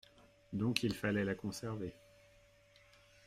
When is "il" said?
0.81-0.95